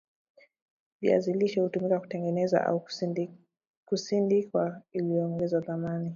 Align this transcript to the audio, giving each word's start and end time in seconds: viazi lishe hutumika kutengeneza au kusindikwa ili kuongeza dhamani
viazi 1.01 1.33
lishe 1.33 1.61
hutumika 1.61 1.99
kutengeneza 1.99 2.65
au 2.65 2.85
kusindikwa 3.89 4.81
ili 4.91 5.05
kuongeza 5.07 5.59
dhamani 5.59 6.09